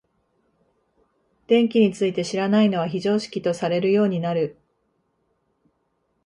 [1.45, 4.57] 電気について知らないのは非常識とされるようになる。